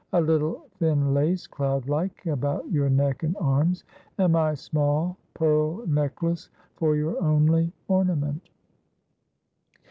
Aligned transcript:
A 0.13 0.19
little 0.19 0.67
thin 0.79 1.13
lace, 1.13 1.45
cloudlike, 1.45 2.25
about 2.25 2.67
your 2.71 2.89
neck 2.89 3.21
and 3.21 3.37
arms, 3.39 3.83
and 4.17 4.33
my 4.33 4.55
small 4.55 5.15
pearl 5.35 5.85
necklace 5.85 6.49
for 6.75 6.95
your 6.95 7.21
only 7.21 7.71
ornament.' 7.87 8.49